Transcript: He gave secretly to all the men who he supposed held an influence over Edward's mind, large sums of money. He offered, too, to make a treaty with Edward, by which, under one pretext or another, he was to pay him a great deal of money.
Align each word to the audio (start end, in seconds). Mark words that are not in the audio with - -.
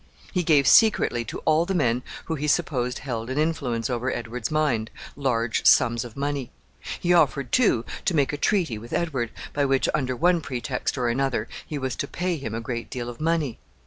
He 0.31 0.41
gave 0.41 0.67
secretly 0.67 1.23
to 1.25 1.41
all 1.45 1.67
the 1.67 1.75
men 1.75 2.01
who 2.25 2.33
he 2.33 2.47
supposed 2.47 2.97
held 3.05 3.29
an 3.29 3.37
influence 3.37 3.87
over 3.87 4.11
Edward's 4.11 4.49
mind, 4.49 4.89
large 5.15 5.63
sums 5.63 6.03
of 6.03 6.17
money. 6.17 6.49
He 6.99 7.13
offered, 7.13 7.51
too, 7.51 7.85
to 8.05 8.15
make 8.15 8.33
a 8.33 8.37
treaty 8.37 8.79
with 8.79 8.93
Edward, 8.93 9.29
by 9.53 9.63
which, 9.65 9.87
under 9.93 10.15
one 10.15 10.41
pretext 10.41 10.97
or 10.97 11.07
another, 11.07 11.47
he 11.67 11.77
was 11.77 11.95
to 11.97 12.07
pay 12.07 12.37
him 12.37 12.55
a 12.55 12.61
great 12.61 12.89
deal 12.89 13.09
of 13.09 13.21
money. 13.21 13.59